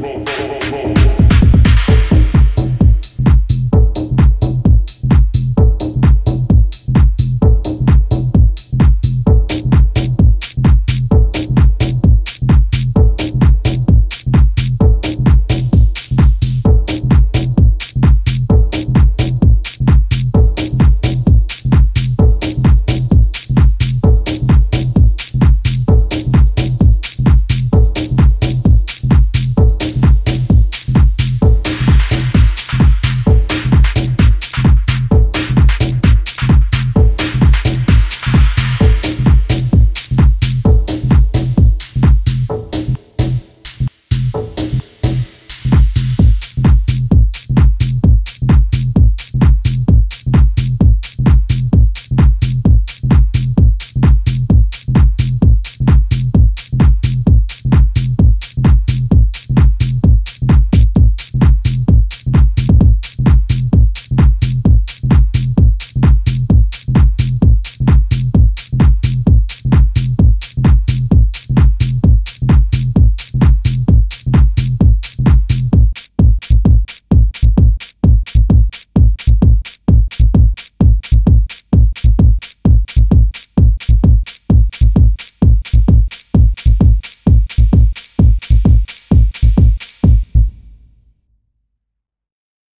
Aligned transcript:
roll, 0.00 0.24
roll. 0.70 1.31